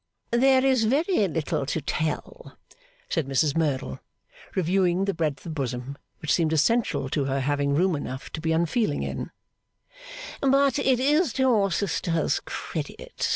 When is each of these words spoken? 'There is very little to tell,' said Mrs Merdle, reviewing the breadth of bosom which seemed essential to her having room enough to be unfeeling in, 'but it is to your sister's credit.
'There 0.31 0.65
is 0.65 0.85
very 0.85 1.27
little 1.27 1.63
to 1.63 1.79
tell,' 1.79 2.57
said 3.07 3.27
Mrs 3.27 3.55
Merdle, 3.55 3.99
reviewing 4.55 5.05
the 5.05 5.13
breadth 5.13 5.45
of 5.45 5.53
bosom 5.53 5.95
which 6.23 6.33
seemed 6.33 6.51
essential 6.51 7.07
to 7.09 7.25
her 7.25 7.39
having 7.41 7.75
room 7.75 7.95
enough 7.95 8.31
to 8.31 8.41
be 8.41 8.51
unfeeling 8.51 9.03
in, 9.03 9.29
'but 10.41 10.79
it 10.79 10.99
is 10.99 11.33
to 11.33 11.43
your 11.43 11.71
sister's 11.71 12.39
credit. 12.45 13.29